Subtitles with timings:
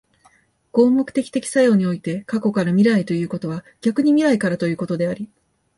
[0.71, 5.29] 合目的的作用において、過去から未来へということは逆に未来からということであり、